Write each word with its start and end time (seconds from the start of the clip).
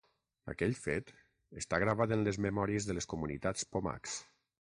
Aquell 0.53 0.71
fet 0.85 1.11
està 1.63 1.79
gravat 1.83 2.15
en 2.17 2.25
les 2.29 2.41
memòries 2.47 2.89
de 2.89 2.97
les 2.99 3.09
comunitats 3.13 3.71
pomacs. 3.77 4.17